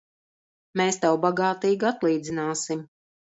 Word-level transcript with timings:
Mēs 0.81 0.97
tev 1.03 1.17
bagātīgi 1.25 1.89
atlīdzināsim! 1.91 2.83